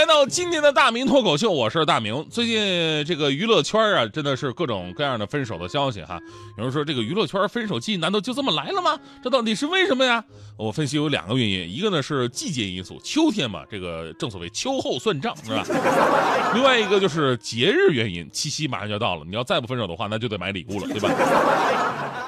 [0.00, 2.26] 来到今天的大明脱口秀，我是大明。
[2.30, 6.18] 最近这个娱乐圈啊，真的是各种各样的分手的消息哈。
[6.56, 8.98] 有人说这个娱乐圈分手季难道就这么来了吗？
[9.22, 10.24] 这到底是为什么呀？
[10.56, 15.62] 我分析有两个原因，一个呢是季节因素，秋天嘛，这个正所谓秋后算账是吧？
[16.56, 21.10] 另外一个就是节日原因，七夕马上就要到了，你要再不分手的话，那就得买礼物了，对吧？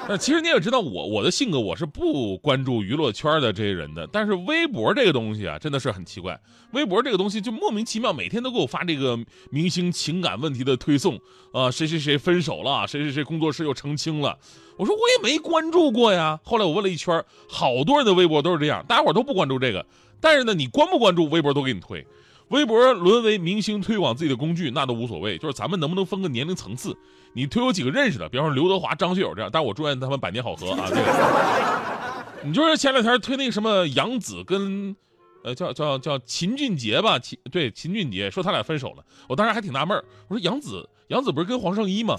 [0.05, 4.05] 那其实你也知道我我的性格，我是不关注娱乐圈的这些人的。
[4.11, 6.37] 但是微博这个东西啊，真的是很奇怪。
[6.71, 9.17] 微博这个东西就莫名其妙，每天都给我发这个
[9.49, 11.17] 明星情感问题的推送
[11.53, 14.37] 啊，谁谁谁分手了，谁谁谁工作室又澄清了。
[14.75, 16.37] 我说我也没关注过呀。
[16.43, 19.85] 后来我问了一圈，好多人的微博都是这样，大家伙都不关注这个。
[20.19, 22.05] 但是呢，你关不关注，微博都给你推。
[22.49, 25.37] 微博沦为明星推广自己的工具，那都无所谓。
[25.37, 26.93] 就是咱们能不能分个年龄层次？
[27.31, 30.85] 你推我几个认识的，比方说刘德华、张学友这样，但我祝愿他们百年好合啊。
[30.89, 34.95] 这个，你就是前两天推那个什么杨紫跟，
[35.43, 42.15] 呃，叫叫叫秦俊杰吧，秦对秦俊杰说他俩分手了，我当时还挺纳闷我说杨紫杨紫不是跟黄圣依吗？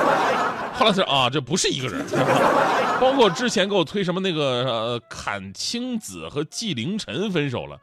[0.74, 2.04] 后来才啊，这不是一个人。
[3.00, 7.78] 包括之前给我推什么那个呃阚清子和纪凌尘分手了，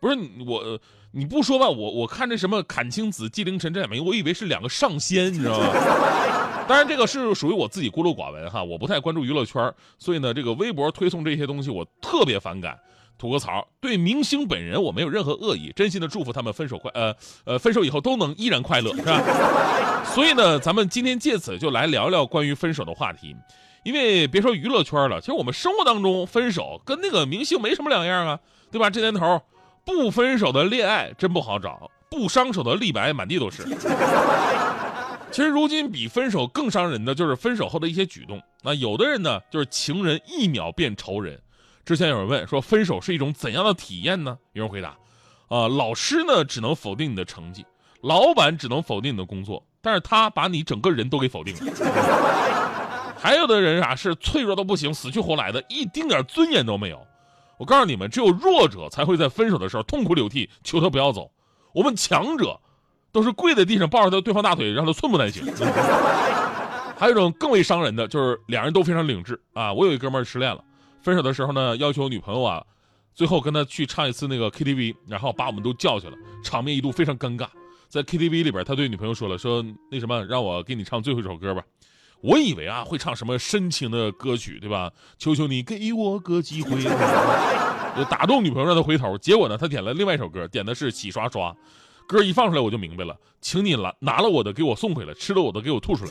[0.00, 0.78] 不是我。
[1.10, 5.68] 你不说吧，我我看这什么阚清子、纪凌尘这两名，我以为是两个上仙，你知道吗？
[6.68, 12.78] 当然，这个是属于我自己孤陋寡闻哈，我不太关注娱乐圈，所以呢，这个微博推送这些东西我特别反感。
[13.18, 20.04] 吐个槽，对明星本人我没有任何恶意，真心的祝福他们分手快，呃呃，分手以后都能依然快乐，是吧？
[20.14, 23.34] 所以呢，咱们今天借此就来聊聊关于分手的话题，
[23.84, 28.38] 因为别说娱乐圈了，其实我们生活当中分手跟那个明星没什么两样啊，
[28.70, 28.88] 对吧？
[28.88, 29.42] 这年头。
[29.84, 33.64] 不分手的恋爱真不好找，不伤手的立白满地都是。
[35.32, 38.38] 其实如今比分手更伤人的就是分手后的一些举动。
[38.62, 41.40] 那有的人呢，就是情人一秒变仇人。
[41.88, 44.36] 之前有人问说，分手是一种怎样的体验呢？
[44.52, 44.90] 有人回答，
[45.48, 47.64] 啊，老师呢只能否定你的成绩，
[48.02, 51.72] 老板只能否定你的工作，但是他把你整个人都给否定了。
[53.16, 57.00] 还有的人啊是脆弱的不行，死去活来的，一丁点尊严都没有。
[57.56, 61.30] 我告诉你们，只有弱者才会在分手的时候痛哭流涕，求他不要走。
[61.72, 62.60] 我们强者
[63.10, 65.42] 都是跪在地上抱着他对方大腿，让他寸步难行。
[67.00, 69.72] 还有一种更为伤人的，就是两人都非常理智啊。
[69.72, 70.62] 我有一哥们失恋了，
[71.02, 72.64] 分手的时候呢，要求女朋友啊，
[73.14, 77.46] 最后跟他去唱一次那个 KTV，然后把我们都叫去了，场面一度非常尴尬。
[77.88, 81.62] 在 KTV 里边，他对女朋友说了，说那什么，让我给你唱最后一首歌吧。
[82.20, 84.90] 我以为啊会唱什么深情的歌曲，对吧？
[85.18, 86.70] 求求你给我个机会，
[87.96, 89.16] 就打动女朋友让她回头。
[89.18, 91.54] 结果呢，他点了另外一首歌，点的是洗刷刷。
[92.06, 96.10] 歌一放出来我就明白了，请你拿拿了我的给我送回来，吃了我的给我吐出来。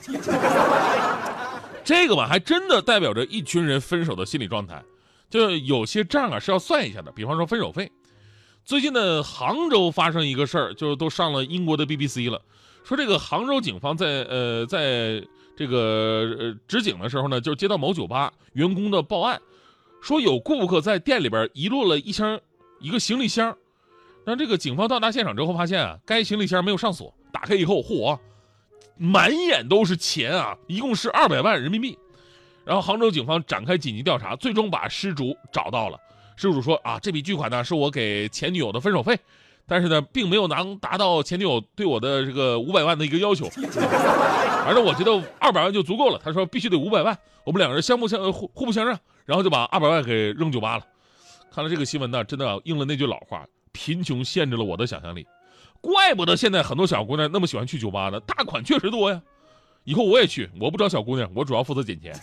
[1.88, 4.84] 这个吧，还真的代表着一群人分手的心理状态。
[5.30, 7.90] 就有些账啊是要算一下的，比方说分手费。
[8.66, 12.42] 最近的杭州发生一个事儿，就都上了英国的 BBC 了，
[12.84, 15.26] 说这个杭州警方在呃在。
[15.59, 19.42] 这个呃，值警的时候呢，就接到某酒吧员工的报案，
[20.03, 22.40] 说有顾客在店里边遗落了一箱
[22.80, 23.58] 一个行李箱。
[24.24, 28.20] 那这个警方到达现场之后，发现啊，该行李箱没有上锁，打开以后，嚯，
[28.97, 31.97] 满眼都是钱啊，一共是二百万人民币。
[32.66, 36.00] 然后杭州警方展开紧急调查，最终把失主找到了。
[36.35, 39.18] 失主说啊，这笔巨款呢是我给前女友的分手费。
[39.69, 43.50] 但是呢，并没有能达到前女友对我的这个五百万的一个要求，
[44.63, 46.18] 反正我觉得二百万就足够了。
[46.24, 50.85] 他说必须得五百万，我们两个人相不相互互不相让，然后就把二百万给扔酒吧了。
[51.52, 55.28] 看了这个新闻呢，真的应了那句老话：贫穷限制了我的想象力。
[55.82, 59.22] 怪不得现在很多小姑娘那么喜欢去酒吧呢，大款确实多呀。
[59.84, 62.14] 以后我也去，我不招小姑娘，我主要负责捡钱。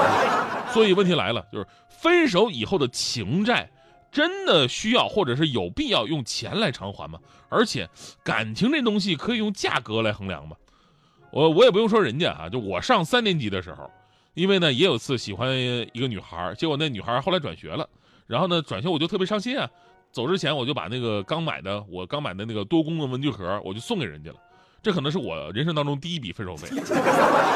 [0.72, 3.70] 所以问题来了，就是分手以后的情债。
[4.12, 7.18] 真的需要或者是有必要用钱来偿还吗？
[7.50, 7.86] 而且
[8.24, 10.56] 感情这东西可以用价格来衡量吗？
[11.30, 13.90] 我我也不用说人家啊，就我上三年级的时候，
[14.32, 17.86] 因为呢也有次喜欢一个女孩，结果那女孩后来转学了，
[18.26, 19.68] 然后呢转学我就特别伤心啊，
[20.16, 24.36] 走之前我就把那个刚买的我刚买的那个多功能文具盒我就送给人家了，
[24.82, 26.66] 这可能是我人生当中第一笔分手费。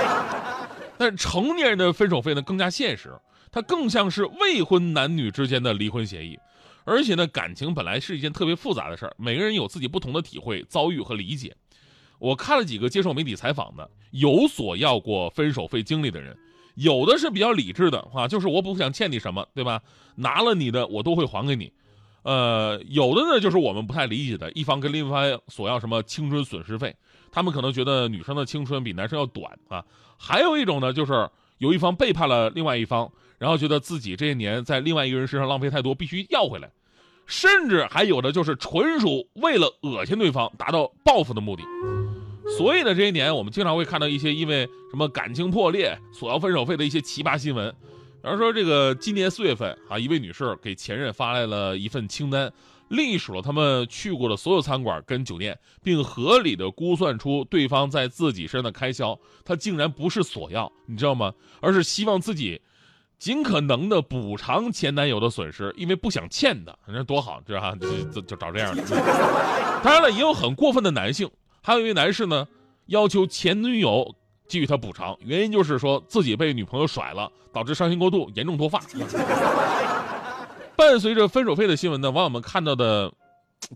[0.99, 3.19] 但成年人的分手费呢更加现实，
[3.51, 6.39] 它更像是未婚男女之间的离婚协议。
[6.85, 11.57] 而且呢，感情本来是一件特别复杂的事儿，每个人有自己不同的体会、遭遇和理解。
[12.19, 16.37] 我看了几个接受媒体采访的，有索要过分手费经历的人，
[16.75, 19.81] 有的是比较理智的啊，就是我不想欠你什么，对吧？
[20.17, 21.73] 拿了你的我都会还给你。
[22.23, 26.95] 呃，有的呢就是我们不太理解的，一方跟另一方索要什么青春损失费，
[27.33, 29.85] 他们可能觉得女生的青春比男生要短啊。
[30.19, 31.29] 还有一种呢，就是
[31.59, 36.71] 有一方背叛了另外一方，然后觉得自己这些年在另外一个人身上浪费太多，必须要回来。
[37.27, 41.63] 甚至还有的就是纯属为了恶心对方，达到报复的目的。
[42.59, 47.73] 所以呢，这些年我们经常会看到一些因为什么感情破裂索要分手费的一些奇葩新闻。
[48.23, 52.53] 比方说，这个今年四月份啊，一位女士给前任发来了一份清单，
[52.89, 59.19] 隶属了他们去过的所有餐馆跟酒店，并合理的估算出对方在自己身上的开销。
[59.45, 61.33] 她竟然不是索要，你知道吗？
[61.61, 62.61] 而是希望自己。
[63.19, 67.75] 尽可能的补偿前男友的损失，因为不想欠的，那多好，是吧？
[67.79, 68.83] 就就就找这样的。
[69.85, 71.31] 当然了，也有很过分的男性，
[71.63, 72.49] 还有一位男士呢，
[72.87, 74.15] 要求前女友
[74.51, 78.83] 给予他补偿，原因就是说自己被女朋友甩了，导致伤心过度，严重脱发。
[80.77, 83.13] 伴随着分手费的新闻呢，网友们看到的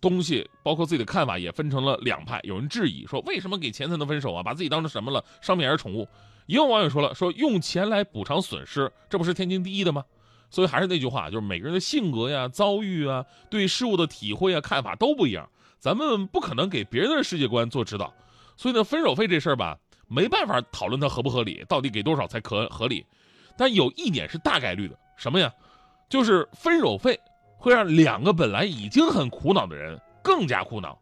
[0.01, 2.41] 东西，包括自己的看法，也分成了两派。
[2.43, 4.43] 有人质疑说，为什么给钱才能分手啊？
[4.43, 5.25] 把自己当成什么了？
[5.41, 6.09] 商品还是宠物？
[6.47, 10.03] 也有网友说了，说用钱来补偿损失，这不是天经地义的吗？
[10.51, 15.49] 所以还是那句话，就是每个人的性格呀、遭遇啊、对事物的体会啊、看法都不一样，
[15.79, 18.13] 咱们不可能给别人的世界观做指导。
[18.57, 19.77] 所以呢，分手费这事儿吧，
[20.09, 23.05] 没办法讨论它合不合理，到底给多少才可合理。
[23.57, 25.53] 但有一点是大概率的，什么呀？
[26.09, 27.19] 就是分手费
[27.57, 30.99] 会让两个本来已经很苦恼的人更加苦恼。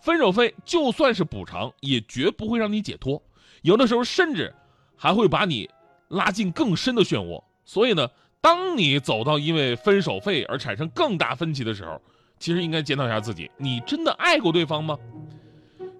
[0.00, 3.22] 分手费就算是补偿，也绝不会让你解脱，
[3.62, 4.54] 有的时候甚至。
[4.96, 5.68] 还会把你
[6.08, 8.08] 拉进更深的漩涡，所以呢，
[8.40, 12.00] 当你走到因为分手费而产生更大分歧的时候，
[12.38, 14.96] 其实应该检讨一下自己：你真的爱过对方吗？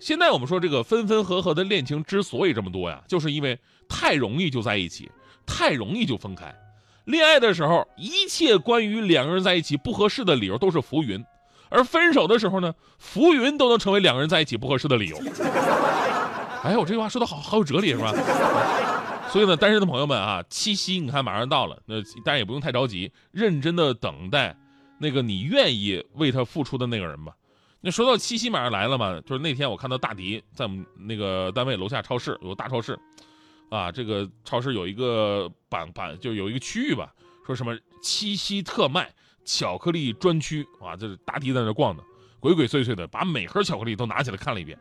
[0.05, 3.59] 现在我们说这个分分合合的恋情之所以这么多呀，就是因为
[3.89, 5.11] 太容易就在一起，
[5.47, 6.55] 太容易就分开。
[7.07, 11.25] 恋爱的时候，一切关于两个人在一起不合适的理由都是浮云，
[11.71, 15.17] 而分手的时候呢， 浮云都能成为两个人在一起不合适的理由。
[16.63, 18.13] 哎，我这句话说的好好有哲理是吧？
[19.31, 24.55] 所以呢，单身的朋友们啊，七夕你看马上到了，那当然也不用太着急，认真的等待
[24.99, 27.33] 那个你愿意为他付出的那个人吧。
[27.85, 32.99] 那说到七夕马上来了嘛，就是那天我看到大迪在我们那个单位楼下超市有个大超市，
[33.69, 37.13] 啊，这个超市有一个板板就有一个区域吧，
[37.47, 39.13] 说什么七夕特卖
[39.45, 42.03] 巧克力专区啊，就是大迪在那逛的。
[42.41, 44.79] 鬼鬼祟祟的把每盒巧克力都拿起来看了一遍，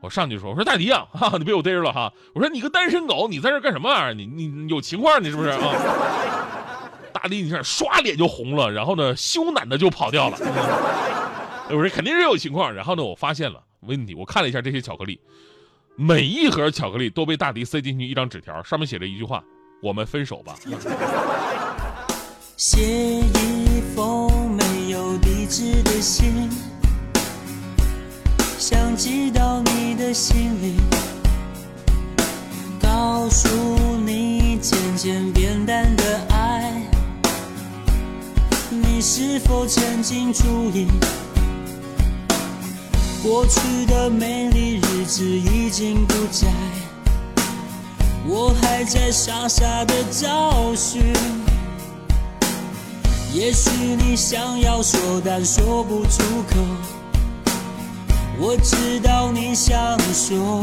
[0.00, 2.12] 我上去说：“我说大迪啊，哈，你被我逮着了哈！
[2.36, 4.14] 我说你个单身狗，你在这干什么玩意儿？
[4.14, 5.58] 你你有情况你是不是啊？”
[7.12, 10.36] 大迪，你这刷脸就红了，然后呢，羞赧的就跑掉了。
[11.68, 12.72] 我说肯定是有情况。
[12.72, 15.20] 然后呢，我发现了问题，我看了一下这些巧克力，
[15.96, 19.42] 每一盒巧克力都被大迪塞进去一张纸条，上面写着一句话
[19.82, 20.54] ：“我们分手吧。”
[22.56, 26.48] 写一封没有地址的信。
[28.58, 30.76] 想寄到你的心里，
[32.80, 33.48] 告诉
[33.98, 36.82] 你渐渐变淡的爱，
[38.70, 40.86] 你是否曾经注意，
[43.24, 46.46] 过去的美丽日子已经不在，
[48.26, 51.02] 我还在傻傻的找寻，
[53.32, 56.60] 也许你想要说，但说不出口。
[58.38, 60.62] 我知道你想说，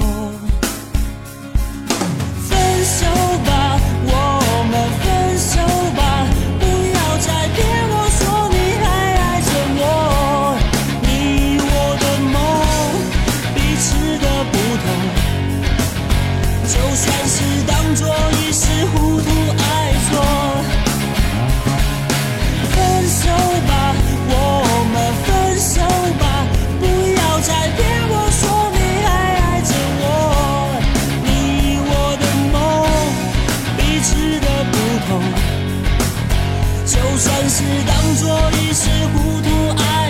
[37.22, 39.48] 算是当作一时糊涂
[39.78, 40.01] 爱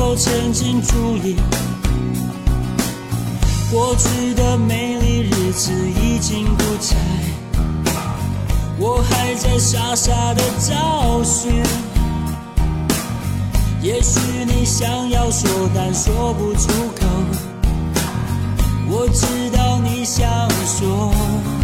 [0.00, 1.36] 都曾经注意
[3.70, 6.96] 过去的美丽日子已经不在，
[8.78, 11.52] 我还在傻傻的找寻，
[13.82, 17.06] 也许你想要说，但说不出口。
[18.88, 20.26] 我知道你想
[20.64, 21.59] 说。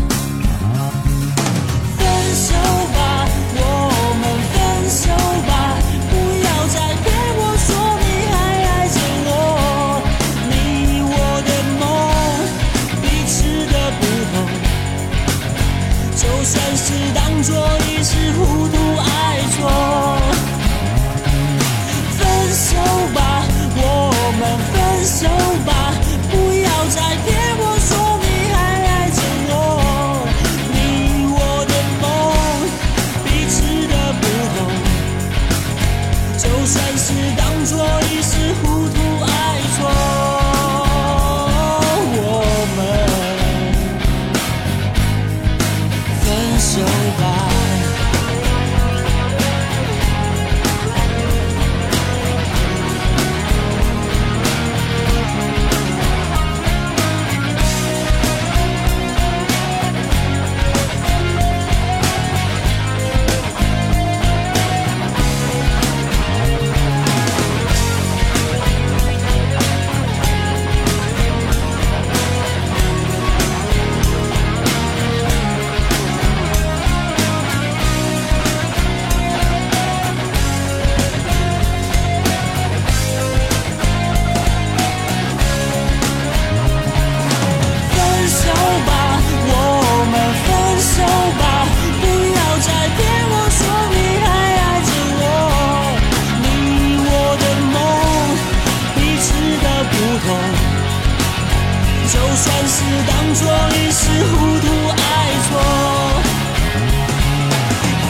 [102.09, 104.01] 就算是当作历史
[104.37, 105.01] 糊涂爱
[105.43, 105.51] 错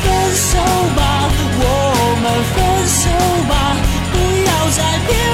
[0.02, 0.58] 分手
[0.94, 1.00] 吧
[1.58, 1.62] 我
[2.22, 2.54] 们分
[2.86, 3.00] 手
[3.48, 3.52] 吧
[4.12, 5.25] 不要再骗